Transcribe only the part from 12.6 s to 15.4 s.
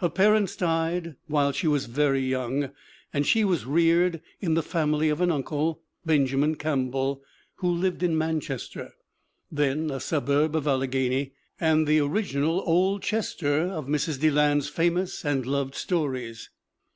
Old Chester of Mrs. Deland's famous